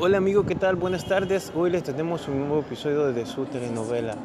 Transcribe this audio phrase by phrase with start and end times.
[0.00, 0.74] Hola amigo, ¿qué tal?
[0.74, 1.52] Buenas tardes.
[1.54, 4.16] Hoy les tenemos un nuevo episodio de su telenovela,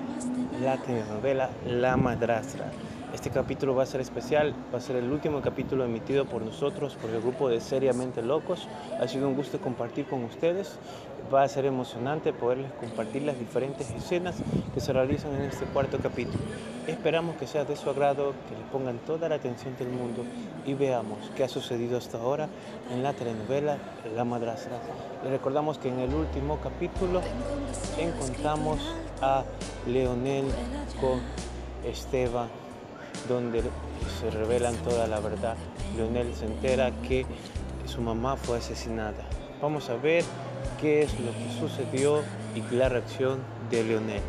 [0.63, 2.71] la telenovela La Madrastra.
[3.13, 6.95] Este capítulo va a ser especial, va a ser el último capítulo emitido por nosotros,
[6.95, 8.67] por el grupo de Seriamente Locos.
[9.01, 10.77] Ha sido un gusto compartir con ustedes.
[11.33, 14.35] Va a ser emocionante poderles compartir las diferentes escenas
[14.73, 16.37] que se realizan en este cuarto capítulo.
[16.85, 20.23] Esperamos que sea de su agrado, que le pongan toda la atención del mundo
[20.65, 22.47] y veamos qué ha sucedido hasta ahora
[22.91, 23.77] en la telenovela
[24.15, 24.77] La Madrastra.
[25.23, 27.21] Les recordamos que en el último capítulo
[27.97, 28.79] encontramos
[29.21, 29.43] a
[29.87, 30.45] Leonel
[31.01, 31.21] con
[31.83, 32.49] Esteban
[33.27, 33.63] donde
[34.19, 35.55] se revelan toda la verdad.
[35.95, 37.25] Leonel se entera que
[37.85, 39.25] su mamá fue asesinada.
[39.61, 40.23] Vamos a ver
[40.79, 42.21] qué es lo que sucedió
[42.55, 44.21] y la reacción de Leonel.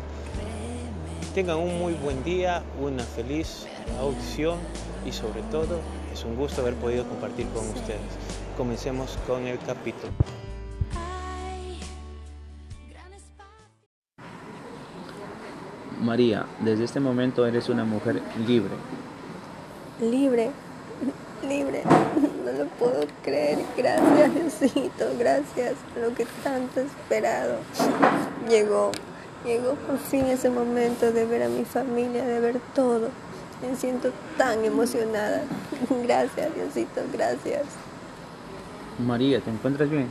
[1.33, 3.65] Tengan un muy buen día, una feliz
[3.99, 4.59] audición
[5.05, 5.79] y sobre todo
[6.13, 8.01] es un gusto haber podido compartir con ustedes.
[8.57, 10.11] Comencemos con el capítulo.
[16.01, 18.73] María, desde este momento eres una mujer libre.
[19.99, 20.49] Libre,
[21.47, 21.83] libre,
[22.45, 23.59] no lo puedo creer.
[23.77, 25.75] Gracias, Diosito, gracias.
[26.01, 27.57] Lo que tanto he esperado.
[28.49, 28.91] Llegó,
[29.45, 33.09] llegó por fin ese momento de ver a mi familia, de ver todo.
[33.61, 35.43] Me siento tan emocionada.
[36.03, 37.61] Gracias, Diosito, gracias.
[38.97, 40.09] María, ¿te encuentras bien?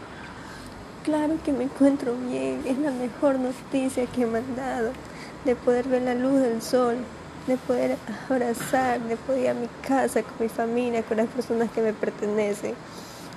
[1.03, 2.63] Claro que me encuentro bien.
[2.65, 4.93] Es la mejor noticia que me han dado
[5.45, 6.97] de poder ver la luz del sol,
[7.47, 7.97] de poder
[8.29, 11.93] abrazar, de poder ir a mi casa con mi familia, con las personas que me
[11.93, 12.75] pertenecen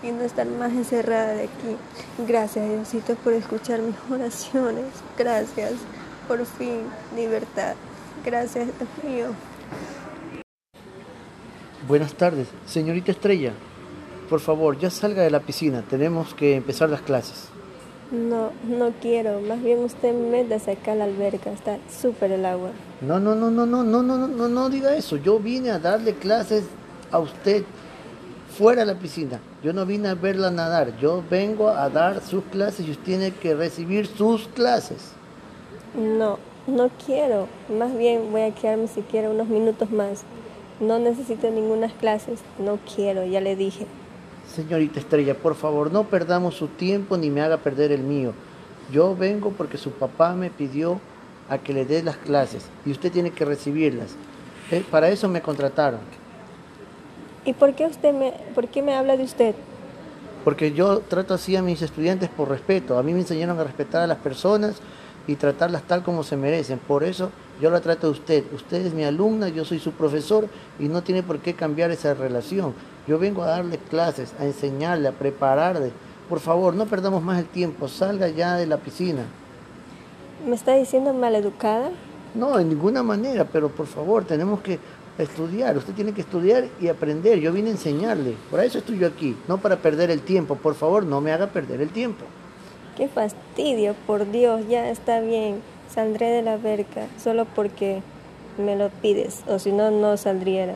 [0.04, 1.78] y no estar más encerrada de aquí.
[2.28, 4.86] Gracias Diosito por escuchar mis oraciones.
[5.18, 5.74] Gracias.
[6.28, 6.82] Por fin,
[7.16, 7.76] libertad.
[8.24, 9.28] Gracias, Dios mío.
[11.88, 13.54] Buenas tardes, señorita Estrella.
[14.30, 15.84] Por favor, ya salga de la piscina.
[15.90, 17.50] Tenemos que empezar las clases.
[18.14, 19.42] No, no quiero.
[19.42, 21.52] Más bien usted métase acá a la alberca.
[21.52, 22.70] Está súper el agua.
[23.02, 25.18] No, no, no, no, no, no, no, no, no, no diga eso.
[25.18, 26.66] Yo vine a darle clases
[27.12, 27.64] a usted
[28.56, 29.40] fuera de la piscina.
[29.64, 30.96] Yo no vine a verla nadar.
[31.00, 35.12] Yo vengo a dar sus clases y usted tiene que recibir sus clases.
[35.96, 36.38] No,
[36.68, 37.48] no quiero.
[37.68, 40.22] Más bien voy a quedarme siquiera unos minutos más.
[40.80, 42.42] No necesito ninguna clases.
[42.60, 43.88] No quiero, ya le dije.
[44.48, 48.34] Señorita Estrella, por favor, no perdamos su tiempo ni me haga perder el mío.
[48.92, 51.00] Yo vengo porque su papá me pidió
[51.50, 54.16] a que le dé las clases y usted tiene que recibirlas.
[54.72, 56.00] Eh, para eso me contrataron.
[57.46, 59.56] ¿Y por qué usted me, por qué me habla de usted?
[60.44, 62.98] Porque yo trato así a mis estudiantes por respeto.
[62.98, 64.76] A mí me enseñaron a respetar a las personas
[65.28, 66.80] y tratarlas tal como se merecen.
[66.80, 67.32] Por eso
[67.62, 68.44] yo la trato de usted.
[68.54, 70.48] Usted es mi alumna, yo soy su profesor
[70.80, 72.74] y no tiene por qué cambiar esa relación.
[73.08, 75.92] Yo vengo a darle clases, a enseñarle, a prepararle.
[76.30, 79.24] Por favor, no perdamos más el tiempo, salga ya de la piscina.
[80.48, 81.90] ¿Me está diciendo maleducada?
[82.34, 84.80] No, en ninguna manera, pero por favor, tenemos que
[85.18, 85.78] estudiar.
[85.78, 87.40] Usted tiene que estudiar y aprender.
[87.40, 88.36] Yo vine a enseñarle.
[88.50, 90.56] Por eso estoy yo aquí, no para perder el tiempo.
[90.56, 92.26] Por favor, no me haga perder el tiempo.
[92.98, 95.62] Qué fastidio, por Dios, ya está bien.
[95.94, 98.02] Saldré de la verca solo porque
[98.58, 100.76] me lo pides, o si no, no saldría.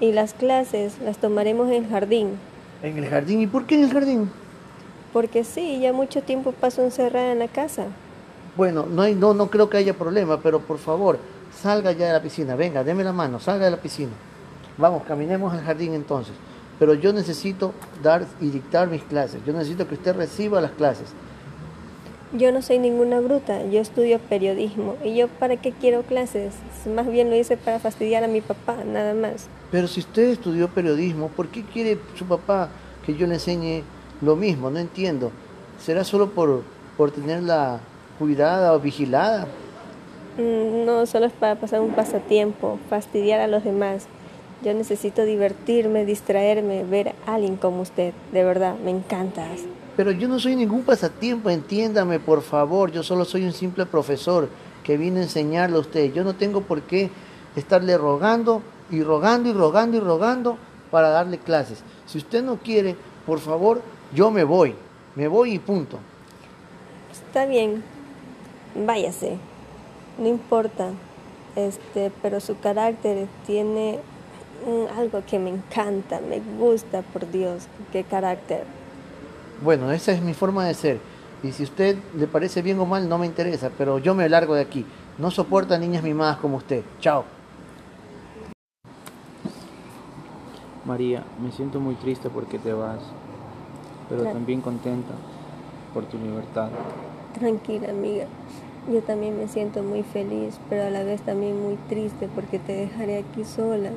[0.00, 2.38] Y las clases las tomaremos en el jardín.
[2.82, 3.40] ¿En el jardín?
[3.40, 4.30] ¿Y por qué en el jardín?
[5.12, 7.86] Porque sí, ya mucho tiempo paso encerrada en la casa.
[8.56, 11.18] Bueno, no, hay, no, no creo que haya problema, pero por favor,
[11.62, 12.56] salga ya de la piscina.
[12.56, 14.12] Venga, deme la mano, salga de la piscina.
[14.76, 16.34] Vamos, caminemos al jardín entonces.
[16.78, 19.40] Pero yo necesito dar y dictar mis clases.
[19.46, 21.08] Yo necesito que usted reciba las clases.
[22.32, 24.96] Yo no soy ninguna bruta, yo estudio periodismo.
[25.04, 26.54] ¿Y yo para qué quiero clases?
[26.92, 29.48] Más bien lo hice para fastidiar a mi papá, nada más.
[29.70, 32.68] Pero si usted estudió periodismo, ¿por qué quiere su papá
[33.04, 33.84] que yo le enseñe
[34.20, 34.70] lo mismo?
[34.70, 35.30] No entiendo.
[35.80, 36.64] ¿Será solo por,
[36.96, 37.78] por tenerla
[38.18, 39.46] cuidada o vigilada?
[40.36, 44.06] Mm, no, solo es para pasar un pasatiempo, fastidiar a los demás.
[44.64, 48.14] Yo necesito divertirme, distraerme, ver a alguien como usted.
[48.32, 49.60] De verdad, me encantas.
[49.96, 52.92] Pero yo no soy ningún pasatiempo, entiéndame, por favor.
[52.92, 54.48] Yo solo soy un simple profesor
[54.84, 56.12] que vine a enseñarle a usted.
[56.12, 57.10] Yo no tengo por qué
[57.56, 60.58] estarle rogando y rogando y rogando y rogando
[60.90, 61.82] para darle clases.
[62.06, 62.94] Si usted no quiere,
[63.24, 63.80] por favor,
[64.14, 64.74] yo me voy.
[65.14, 65.98] Me voy y punto.
[67.10, 67.82] Está bien,
[68.74, 69.38] váyase.
[70.18, 70.90] No importa.
[71.56, 73.98] Este, pero su carácter tiene
[74.96, 77.66] algo que me encanta, me gusta, por Dios.
[77.92, 78.75] Qué carácter.
[79.62, 81.00] Bueno, esa es mi forma de ser.
[81.42, 84.54] Y si usted le parece bien o mal, no me interesa, pero yo me largo
[84.54, 84.84] de aquí.
[85.18, 86.82] No soporto a niñas mimadas como usted.
[87.00, 87.24] Chao.
[90.84, 93.00] María, me siento muy triste porque te vas,
[94.08, 95.14] pero también contenta
[95.92, 96.68] por tu libertad.
[97.38, 98.26] Tranquila, amiga.
[98.92, 102.72] Yo también me siento muy feliz, pero a la vez también muy triste porque te
[102.72, 103.90] dejaré aquí sola.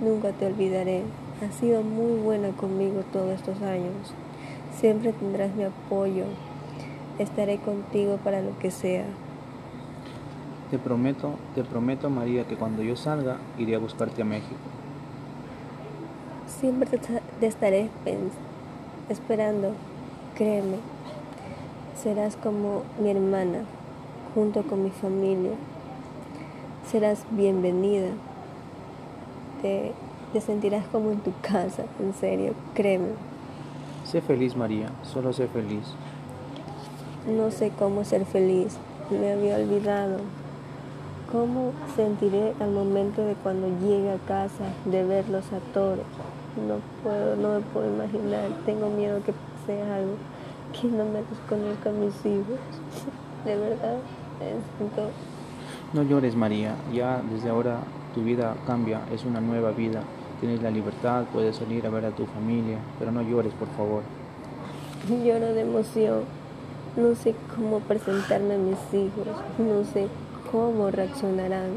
[0.00, 1.02] Nunca te olvidaré.
[1.44, 4.14] Has sido muy buena conmigo todos estos años.
[4.78, 6.24] Siempre tendrás mi apoyo.
[7.18, 9.04] Estaré contigo para lo que sea.
[10.70, 14.54] Te prometo, te prometo María que cuando yo salga iré a buscarte a México.
[16.46, 16.88] Siempre
[17.40, 17.90] te, estaré
[19.08, 19.72] esperando,
[20.36, 20.76] créeme.
[22.00, 23.64] Serás como mi hermana,
[24.34, 25.52] junto con mi familia.
[26.88, 28.10] Serás bienvenida.
[29.60, 29.92] Te,
[30.32, 33.29] te sentirás como en tu casa, en serio, créeme.
[34.10, 35.84] Sé feliz, María, solo sé feliz.
[37.28, 38.76] No sé cómo ser feliz,
[39.08, 40.16] me había olvidado.
[41.30, 46.00] ¿Cómo sentiré al momento de cuando llegue a casa de verlos a todos?
[46.56, 48.48] No puedo, no me puedo imaginar.
[48.66, 50.16] Tengo miedo que pase algo,
[50.72, 52.58] que no me desconozca mis hijos.
[53.44, 53.98] De verdad,
[54.40, 55.08] siento.
[55.92, 56.74] No llores, María.
[56.92, 57.78] Ya desde ahora
[58.12, 60.02] tu vida cambia, es una nueva vida.
[60.40, 64.02] Tienes la libertad, puedes salir a ver a tu familia, pero no llores, por favor.
[65.24, 66.22] Lloro de emoción.
[66.96, 69.26] No sé cómo presentarme a mis hijos.
[69.58, 70.08] No sé
[70.50, 71.70] cómo reaccionarán.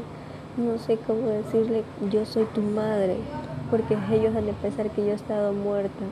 [0.56, 3.16] No sé cómo decirle, yo soy tu madre
[3.70, 6.04] porque ellos han de pensar que yo he estado muerta.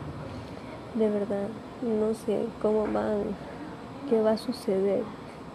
[0.95, 1.47] De verdad,
[1.81, 3.23] no sé cómo van,
[4.11, 5.05] qué va a suceder.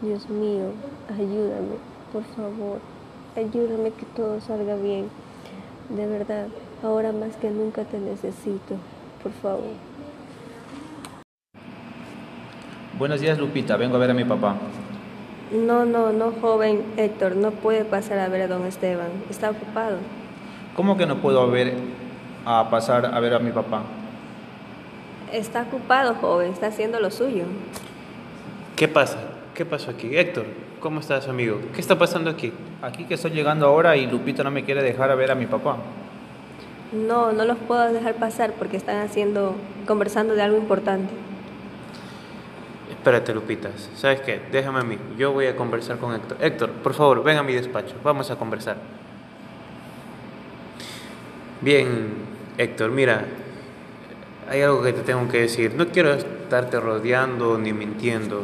[0.01, 0.71] Dios mío,
[1.09, 1.75] ayúdame,
[2.13, 2.79] por favor,
[3.35, 5.09] ayúdame que todo salga bien.
[5.89, 6.47] De verdad,
[6.83, 8.75] ahora más que nunca te necesito,
[9.23, 9.73] por favor.
[12.97, 14.55] Buenos días, Lupita, vengo a ver a mi papá.
[15.51, 19.97] No, no, no, joven Héctor, no puede pasar a ver a don Esteban, está ocupado.
[20.75, 21.73] ¿Cómo que no puedo ver
[22.45, 23.83] a pasar a ver a mi papá?
[25.31, 27.45] Está ocupado, joven, está haciendo lo suyo.
[28.75, 29.17] ¿Qué pasa?
[29.53, 30.15] ¿Qué pasó aquí?
[30.15, 30.45] Héctor,
[30.79, 31.59] ¿cómo estás, amigo?
[31.73, 32.53] ¿Qué está pasando aquí?
[32.81, 35.47] Aquí que estoy llegando ahora y Lupita no me quiere dejar a ver a mi
[35.47, 35.77] papá.
[36.91, 39.55] No, no los puedo dejar pasar porque están haciendo,
[39.85, 41.13] conversando de algo importante.
[42.89, 43.69] Espérate, Lupita.
[43.95, 44.41] ¿Sabes qué?
[44.51, 44.97] Déjame a mí.
[45.17, 46.37] Yo voy a conversar con Héctor.
[46.41, 47.95] Héctor, por favor, ven a mi despacho.
[48.03, 48.77] Vamos a conversar.
[51.61, 52.13] Bien,
[52.57, 53.25] Héctor, mira,
[54.49, 55.73] hay algo que te tengo que decir.
[55.75, 58.43] No quiero estarte rodeando ni mintiendo.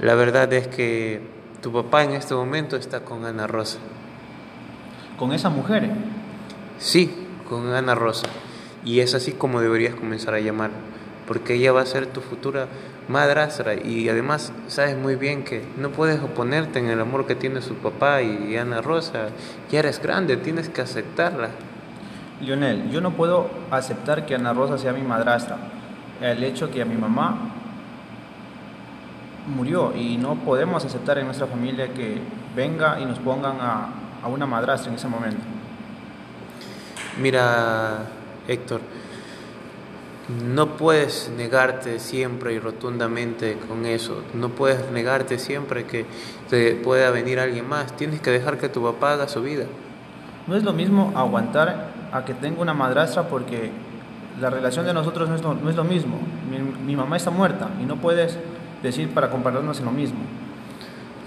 [0.00, 1.20] La verdad es que
[1.62, 3.78] tu papá en este momento está con Ana Rosa.
[5.18, 5.90] ¿Con esa mujer?
[6.78, 8.28] Sí, con Ana Rosa.
[8.84, 10.70] Y es así como deberías comenzar a llamar,
[11.26, 12.68] porque ella va a ser tu futura
[13.08, 17.60] madrastra y además sabes muy bien que no puedes oponerte en el amor que tiene
[17.60, 19.30] su papá y Ana Rosa.
[19.70, 21.50] Ya eres grande, tienes que aceptarla.
[22.40, 25.56] Lionel, yo no puedo aceptar que Ana Rosa sea mi madrastra.
[26.22, 27.36] El hecho que a mi mamá
[29.54, 32.18] murió y no podemos aceptar en nuestra familia que
[32.54, 33.88] venga y nos pongan a,
[34.22, 35.59] a una madrastra en ese momento.
[37.18, 38.06] Mira,
[38.46, 38.80] Héctor,
[40.44, 44.22] no puedes negarte siempre y rotundamente con eso.
[44.34, 46.06] No puedes negarte siempre que
[46.48, 47.96] te pueda venir alguien más.
[47.96, 49.64] Tienes que dejar que tu papá haga su vida.
[50.46, 53.70] No es lo mismo aguantar a que tenga una madrastra porque
[54.40, 56.18] la relación de nosotros no es lo, no es lo mismo.
[56.84, 58.38] Mi, mamá está muerta y no puedes
[58.82, 60.18] decir para compararnos en lo mismo.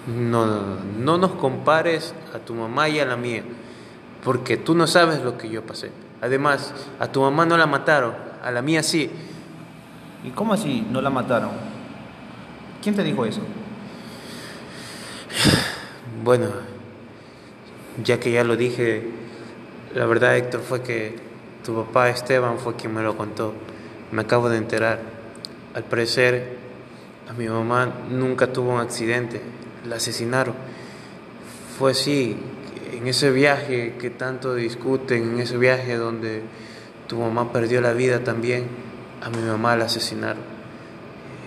[0.07, 3.43] No, no, no, no nos compares a tu mamá y a la mía,
[4.23, 5.91] porque tú no sabes lo que yo pasé.
[6.21, 9.09] Además, a tu mamá no la mataron, a la mía sí.
[10.23, 11.51] ¿Y cómo así no la mataron?
[12.81, 13.41] ¿Quién te dijo eso?
[16.23, 16.47] Bueno,
[18.01, 19.03] ya que ya lo dije,
[19.93, 21.15] la verdad, Héctor, fue que
[21.65, 23.53] tu papá Esteban fue quien me lo contó.
[24.11, 24.99] Me acabo de enterar.
[25.73, 26.57] Al parecer,
[27.29, 29.41] a mi mamá nunca tuvo un accidente.
[29.85, 30.55] La asesinaron.
[31.77, 32.37] Fue así,
[33.03, 36.41] en ese viaje que tanto discuten, en ese viaje donde
[37.07, 38.67] tu mamá perdió la vida también,
[39.21, 40.41] a mi mamá la asesinaron.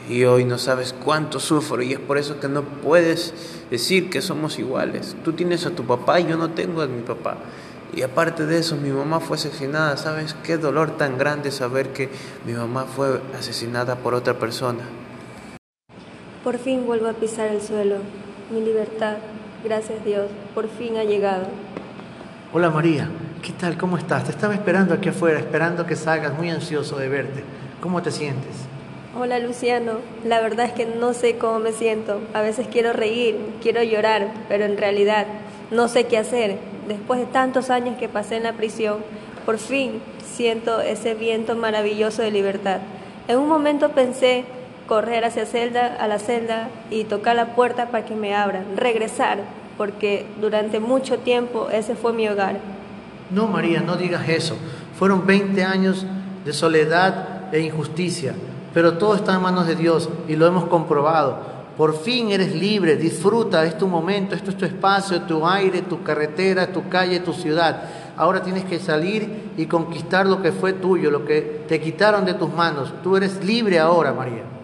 [0.06, 3.32] Y hoy no sabes cuánto sufro y es por eso que no puedes
[3.70, 5.16] decir que somos iguales.
[5.24, 7.38] Tú tienes a tu papá y yo no tengo a mi papá.
[7.94, 9.96] Y aparte de eso, mi mamá fue asesinada.
[9.96, 12.10] ¿Sabes qué dolor tan grande saber que
[12.44, 14.84] mi mamá fue asesinada por otra persona?
[16.44, 17.96] Por fin vuelvo a pisar el suelo.
[18.52, 19.16] Mi libertad,
[19.66, 21.46] gracias Dios, por fin ha llegado.
[22.52, 23.08] Hola María,
[23.42, 23.76] ¿qué tal?
[23.76, 24.22] ¿Cómo estás?
[24.22, 27.42] Te estaba esperando aquí afuera, esperando que salgas, muy ansioso de verte.
[27.80, 28.54] ¿Cómo te sientes?
[29.18, 29.94] Hola Luciano,
[30.24, 32.20] la verdad es que no sé cómo me siento.
[32.32, 35.26] A veces quiero reír, quiero llorar, pero en realidad
[35.72, 36.58] no sé qué hacer.
[36.86, 38.98] Después de tantos años que pasé en la prisión,
[39.44, 42.78] por fin siento ese viento maravilloso de libertad.
[43.26, 44.44] En un momento pensé
[44.86, 49.38] correr hacia celda, a la celda y tocar la puerta para que me abran, regresar,
[49.76, 52.58] porque durante mucho tiempo ese fue mi hogar.
[53.30, 54.56] No, María, no digas eso.
[54.98, 56.06] Fueron 20 años
[56.44, 58.34] de soledad e injusticia,
[58.72, 61.56] pero todo está en manos de Dios y lo hemos comprobado.
[61.76, 66.02] Por fin eres libre, disfruta, es tu momento, esto es tu espacio, tu aire, tu
[66.02, 67.82] carretera, tu calle, tu ciudad.
[68.16, 72.32] Ahora tienes que salir y conquistar lo que fue tuyo, lo que te quitaron de
[72.32, 72.94] tus manos.
[73.02, 74.55] Tú eres libre ahora, María.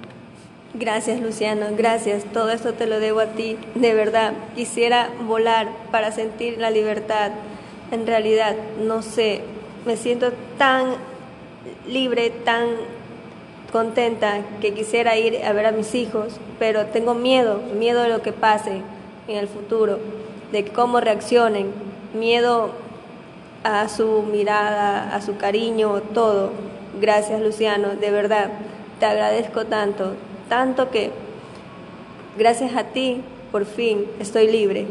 [0.75, 2.25] Gracias, Luciano, gracias.
[2.33, 3.59] Todo esto te lo debo a ti.
[3.75, 7.31] De verdad, quisiera volar para sentir la libertad.
[7.91, 9.43] En realidad, no sé,
[9.85, 10.95] me siento tan
[11.87, 12.69] libre, tan
[13.71, 18.23] contenta que quisiera ir a ver a mis hijos, pero tengo miedo, miedo de lo
[18.23, 18.81] que pase
[19.29, 19.99] en el futuro,
[20.53, 21.71] de cómo reaccionen,
[22.15, 22.71] miedo
[23.63, 26.51] a su mirada, a su cariño, todo.
[26.99, 28.49] Gracias, Luciano, de verdad,
[28.99, 30.15] te agradezco tanto
[30.53, 31.11] tanto que
[32.37, 34.87] gracias a ti, por fin, estoy libre.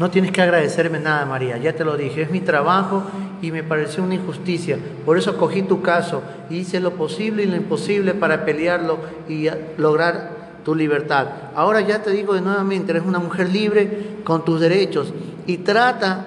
[0.00, 3.04] No tienes que agradecerme nada, María, ya te lo dije, es mi trabajo
[3.40, 4.76] y me pareció una injusticia.
[5.04, 10.62] Por eso cogí tu caso hice lo posible y lo imposible para pelearlo y lograr
[10.64, 11.28] tu libertad.
[11.54, 15.14] Ahora ya te digo de nuevamente, eres una mujer libre con tus derechos
[15.46, 16.26] y trata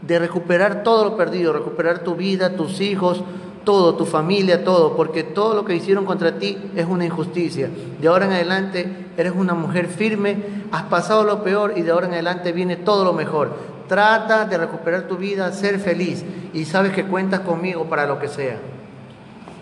[0.00, 3.22] de recuperar todo lo perdido, recuperar tu vida, tus hijos,
[3.64, 7.68] todo, tu familia, todo, porque todo lo que hicieron contra ti es una injusticia.
[8.00, 10.36] De ahora en adelante eres una mujer firme,
[10.70, 13.56] has pasado lo peor y de ahora en adelante viene todo lo mejor.
[13.88, 18.28] Trata de recuperar tu vida, ser feliz y sabes que cuentas conmigo para lo que
[18.28, 18.58] sea.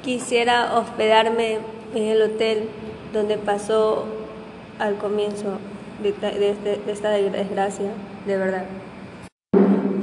[0.03, 1.59] Quisiera hospedarme
[1.95, 2.69] en el hotel
[3.13, 4.05] donde pasó
[4.79, 5.59] al comienzo
[6.03, 7.91] de, de esta desgracia,
[8.27, 8.65] de verdad.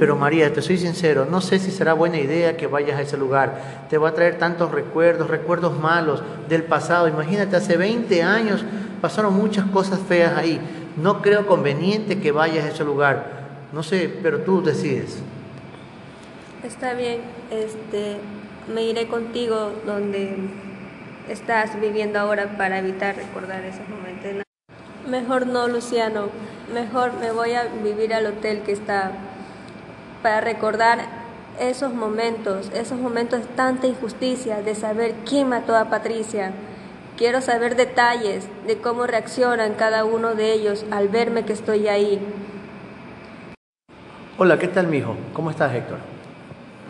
[0.00, 3.18] Pero María, te soy sincero, no sé si será buena idea que vayas a ese
[3.18, 3.84] lugar.
[3.90, 7.06] Te va a traer tantos recuerdos, recuerdos malos del pasado.
[7.06, 8.64] Imagínate, hace 20 años
[9.02, 10.58] pasaron muchas cosas feas ahí.
[10.96, 13.26] No creo conveniente que vayas a ese lugar.
[13.74, 15.18] No sé, pero tú decides.
[16.64, 18.16] Está bien, este,
[18.72, 20.48] me iré contigo donde
[21.28, 24.44] estás viviendo ahora para evitar recordar esos momentos.
[25.06, 26.30] Mejor no, Luciano.
[26.72, 29.12] Mejor me voy a vivir al hotel que está
[30.22, 30.98] para recordar
[31.58, 36.52] esos momentos, esos momentos de tanta injusticia, de saber quién mató a Patricia.
[37.16, 42.18] Quiero saber detalles de cómo reaccionan cada uno de ellos al verme que estoy ahí.
[44.38, 45.16] Hola, ¿qué tal, mijo?
[45.34, 45.98] ¿Cómo estás, Héctor?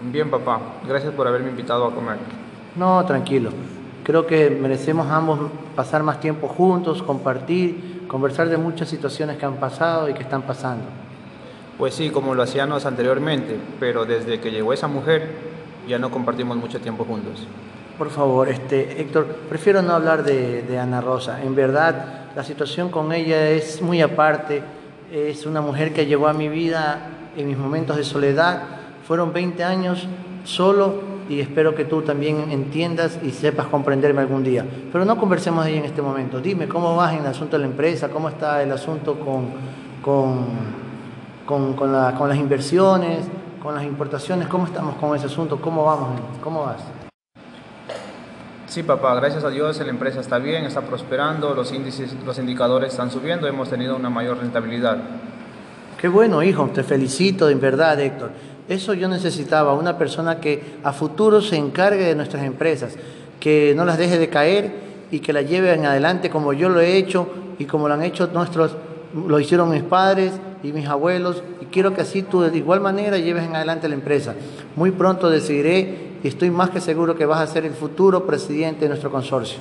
[0.04, 0.60] Bien, papá.
[0.86, 2.16] Gracias por haberme invitado a comer.
[2.76, 3.50] No, tranquilo.
[4.04, 9.56] Creo que merecemos ambos pasar más tiempo juntos, compartir, conversar de muchas situaciones que han
[9.56, 10.84] pasado y que están pasando.
[11.80, 15.30] Pues sí, como lo hacíamos anteriormente, pero desde que llegó esa mujer
[15.88, 17.46] ya no compartimos mucho tiempo juntos.
[17.96, 21.42] Por favor, este, Héctor, prefiero no hablar de, Ana Rosa.
[21.42, 24.62] En verdad, la situación con ella es muy aparte.
[25.10, 28.60] Es una mujer que llegó a mi vida en mis momentos de soledad.
[29.08, 30.06] Fueron 20 años
[30.44, 34.66] solo y espero que tú también entiendas y sepas comprenderme algún día.
[34.92, 36.42] Pero no conversemos de ella en este momento.
[36.42, 38.10] Dime, ¿cómo vas en el asunto de la empresa?
[38.10, 39.46] ¿Cómo está el asunto con,
[40.02, 40.89] con
[41.50, 43.26] con, con, las inversiones,
[43.60, 45.60] con las importaciones, ¿cómo estamos con ese asunto?
[45.60, 46.20] ¿Cómo vamos?
[46.40, 46.80] ¿Cómo vas?
[48.68, 52.92] Sí, papá, gracias a Dios la empresa está bien, está prosperando, los índices, los indicadores
[52.92, 54.98] están subiendo, hemos tenido una mayor rentabilidad.
[56.00, 58.30] Qué bueno, hijo, te felicito, en verdad, Héctor.
[58.68, 62.94] Eso yo necesitaba, una persona que a futuro se encargue de nuestras empresas,
[63.40, 64.72] que no las deje de caer
[65.10, 67.28] y que las lleve en adelante como yo lo he hecho
[67.58, 68.76] y como lo han hecho nuestros,
[69.12, 73.18] lo hicieron mis padres y mis abuelos, y quiero que así tú de igual manera
[73.18, 74.34] lleves en adelante la empresa.
[74.76, 78.82] Muy pronto decidiré y estoy más que seguro que vas a ser el futuro presidente
[78.82, 79.58] de nuestro consorcio.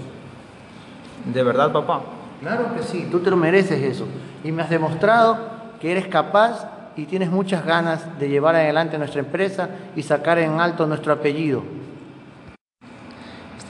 [1.26, 2.02] ¿De verdad, papá?
[2.42, 4.06] Claro que sí, tú te lo mereces eso.
[4.44, 5.38] Y me has demostrado
[5.82, 10.60] que eres capaz y tienes muchas ganas de llevar adelante nuestra empresa y sacar en
[10.60, 11.64] alto nuestro apellido.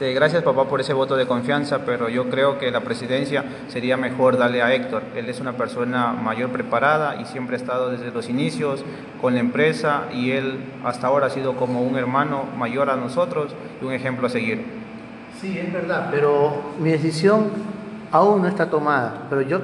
[0.00, 3.98] Este, gracias papá por ese voto de confianza, pero yo creo que la presidencia sería
[3.98, 5.02] mejor darle a Héctor.
[5.14, 8.82] Él es una persona mayor preparada y siempre ha estado desde los inicios
[9.20, 13.54] con la empresa y él hasta ahora ha sido como un hermano mayor a nosotros
[13.82, 14.64] y un ejemplo a seguir.
[15.38, 17.48] Sí, es verdad, pero mi decisión
[18.10, 19.60] aún no está tomada, pero yo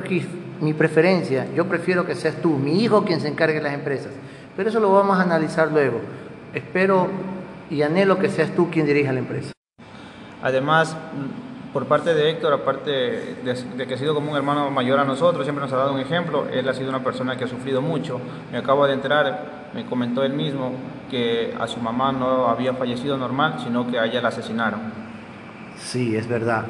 [0.61, 4.13] mi preferencia, yo prefiero que seas tú, mi hijo, quien se encargue de las empresas.
[4.55, 5.99] Pero eso lo vamos a analizar luego.
[6.53, 7.09] Espero
[7.71, 9.56] y anhelo que seas tú quien dirija la empresa.
[10.47, 10.97] Además,
[11.73, 15.45] por parte de Héctor, aparte de, que ha sido como un hermano mayor a nosotros,
[15.45, 18.21] siempre nos ha dado un ejemplo, él ha sido una persona que ha sufrido mucho.
[18.53, 20.71] Me acabo de enterar, me comentó él mismo,
[21.11, 24.79] que a su mamá no había fallecido normal, sino que a ella la asesinaron.
[25.79, 26.67] Sí, es verdad.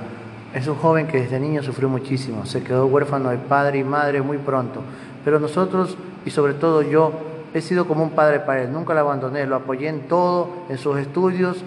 [0.55, 4.23] Es un joven que desde niño sufrió muchísimo, se quedó huérfano de padre y madre
[4.23, 4.81] muy pronto,
[5.23, 7.13] pero nosotros y sobre todo yo
[7.53, 10.79] he sido como un padre para él, nunca lo abandoné, lo apoyé en todo, en
[10.79, 11.59] sus estudios,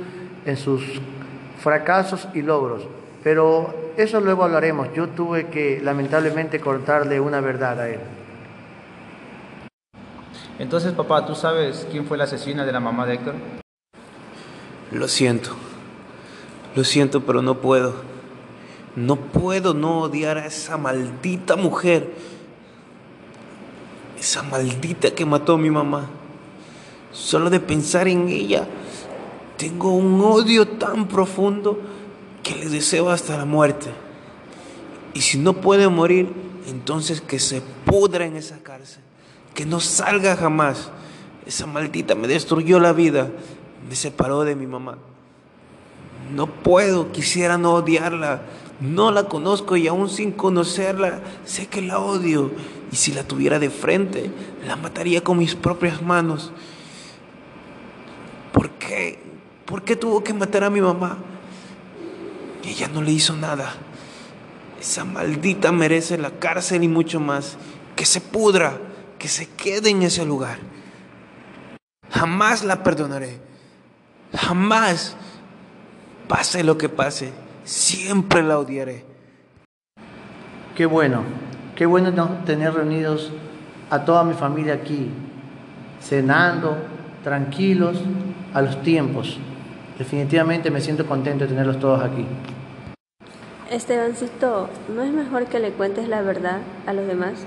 [0.47, 0.99] en sus
[1.61, 2.83] fracasos y logros.
[3.23, 4.87] Pero eso luego hablaremos.
[4.93, 7.99] Yo tuve que lamentablemente cortarle una verdad a él.
[10.57, 13.35] Entonces, papá, ¿tú sabes quién fue la asesina de la mamá de Héctor?
[14.91, 15.51] Lo siento.
[16.75, 17.93] Lo siento, pero no puedo.
[18.95, 22.13] No puedo no odiar a esa maldita mujer.
[24.19, 26.09] Esa maldita que mató a mi mamá.
[27.11, 28.67] Solo de pensar en ella,
[29.59, 31.77] tengo un odio tan profundo
[32.41, 33.89] que le deseo hasta la muerte.
[35.13, 36.31] Y si no puede morir,
[36.69, 39.03] entonces que se pudra en esa cárcel.
[39.53, 40.91] Que no salga jamás.
[41.45, 43.29] Esa maldita me destruyó la vida.
[43.89, 44.97] Me separó de mi mamá.
[46.33, 48.43] No puedo, quisiera no odiarla.
[48.79, 52.49] No la conozco y aún sin conocerla, sé que la odio.
[52.93, 54.31] Y si la tuviera de frente,
[54.65, 56.53] la mataría con mis propias manos.
[58.53, 59.28] ¿Por qué?
[59.69, 61.15] ¿Por qué tuvo que matar a mi mamá?
[62.65, 63.71] Ella no le hizo nada.
[64.81, 67.55] Esa maldita merece la cárcel y mucho más.
[67.95, 68.79] Que se pudra,
[69.19, 70.57] que se quede en ese lugar.
[72.09, 73.39] Jamás la perdonaré.
[74.35, 75.15] Jamás.
[76.27, 77.31] Pase lo que pase,
[77.63, 79.05] siempre la odiaré.
[80.75, 81.23] Qué bueno,
[81.75, 82.11] qué bueno
[82.45, 83.31] tener reunidos
[83.89, 85.09] a toda mi familia aquí,
[85.99, 86.77] cenando,
[87.23, 87.97] tranquilos,
[88.53, 89.39] a los tiempos.
[89.99, 92.25] Definitivamente me siento contento de tenerlos todos aquí.
[93.69, 97.45] Estebancito, ¿no es mejor que le cuentes la verdad a los demás?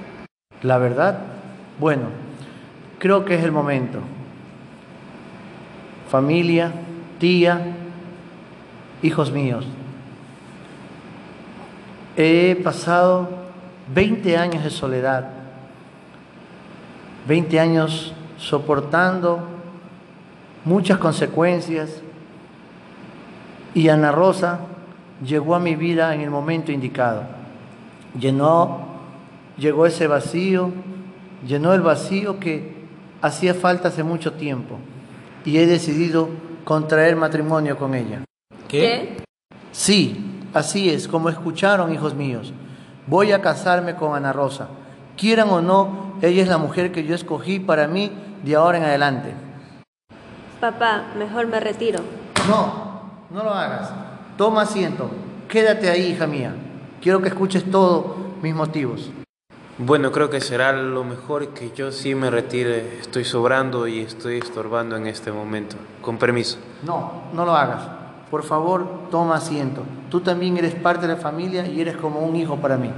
[0.61, 1.18] ¿La verdad?
[1.80, 2.11] Bueno,
[2.99, 4.00] creo que es el momento.
[6.11, 6.73] Familia,
[7.18, 7.75] tía,
[9.02, 9.66] hijos míos,
[12.18, 13.30] he pasado
[13.94, 15.30] 20 años de soledad,
[17.26, 19.41] 20 años soportando
[20.67, 22.02] muchas consecuencias
[23.75, 24.61] y Ana Rosa
[25.25, 27.23] llegó a mi vida en el momento indicado.
[28.19, 28.80] Llenó,
[29.56, 30.73] llegó ese vacío,
[31.47, 32.82] llenó el vacío que
[33.23, 34.78] hacía falta hace mucho tiempo
[35.45, 36.28] y he decidido
[36.65, 38.25] contraer matrimonio con ella.
[38.69, 39.17] ¿Qué?
[39.71, 42.52] Sí, así es, como escucharon, hijos míos.
[43.06, 44.69] Voy a casarme con Ana Rosa.
[45.17, 48.85] Quieran o no, ella es la mujer que yo escogí para mí de ahora en
[48.85, 49.35] adelante.
[50.61, 52.00] Papá, mejor me retiro.
[52.49, 52.92] No,
[53.32, 53.90] no lo hagas.
[54.36, 55.10] Toma asiento.
[55.49, 56.54] Quédate ahí, hija mía.
[57.00, 59.10] Quiero que escuches todos mis motivos.
[59.78, 62.99] Bueno, creo que será lo mejor que yo sí me retire.
[63.00, 65.76] Estoy sobrando y estoy estorbando en este momento.
[66.02, 66.58] Con permiso.
[66.82, 67.82] No, no lo hagas.
[68.30, 69.82] Por favor, toma asiento.
[70.10, 72.90] Tú también eres parte de la familia y eres como un hijo para mí.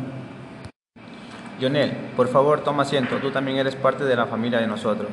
[1.61, 3.17] Lionel, por favor, toma asiento.
[3.19, 5.11] Tú también eres parte de la familia de nosotros.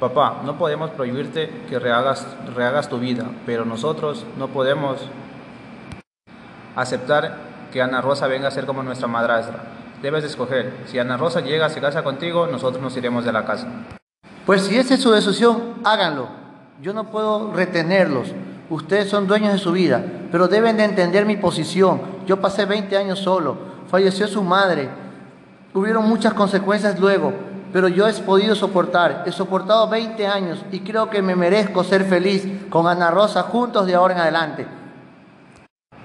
[0.00, 5.00] Papá, no podemos prohibirte que rehagas, rehagas tu vida, pero nosotros no podemos
[6.76, 7.36] aceptar
[7.72, 9.58] que Ana Rosa venga a ser como nuestra madrastra.
[10.00, 10.72] Debes escoger.
[10.86, 13.66] Si Ana Rosa llega, se casa contigo, nosotros nos iremos de la casa.
[14.46, 16.28] Pues si esa es su decisión, háganlo.
[16.80, 18.28] Yo no puedo retenerlos.
[18.70, 22.02] Ustedes son dueños de su vida, pero deben de entender mi posición.
[22.24, 23.56] Yo pasé 20 años solo,
[23.90, 24.90] falleció su madre,
[25.74, 27.32] hubieron muchas consecuencias luego,
[27.72, 32.04] pero yo he podido soportar, he soportado 20 años y creo que me merezco ser
[32.04, 34.66] feliz con Ana Rosa juntos de ahora en adelante.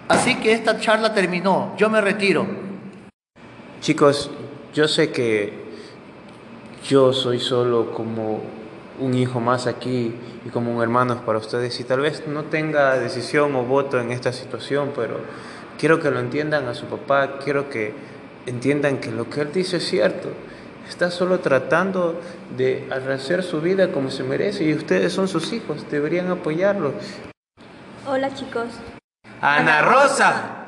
[0.08, 2.46] Así que esta charla terminó, yo me retiro.
[3.82, 4.30] Chicos,
[4.74, 5.64] yo sé que
[6.88, 8.42] yo soy solo como
[9.00, 10.14] un hijo más aquí
[10.46, 14.12] y como un hermano para ustedes y tal vez no tenga decisión o voto en
[14.12, 15.18] esta situación, pero
[15.78, 17.94] quiero que lo entiendan a su papá, quiero que
[18.46, 20.30] entiendan que lo que él dice es cierto.
[20.94, 22.22] Está solo tratando
[22.56, 26.94] de hacer su vida como se merece y ustedes son sus hijos, deberían apoyarlo.
[28.06, 28.68] Hola chicos.
[29.42, 30.63] Ana Rosa.